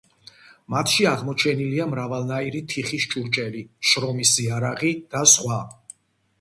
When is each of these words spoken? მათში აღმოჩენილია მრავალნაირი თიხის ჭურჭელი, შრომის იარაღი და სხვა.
მათში 0.73 1.05
აღმოჩენილია 1.09 1.85
მრავალნაირი 1.91 2.63
თიხის 2.73 3.07
ჭურჭელი, 3.13 3.63
შრომის 3.93 4.35
იარაღი 4.49 4.95
და 5.15 5.27
სხვა. 5.39 5.65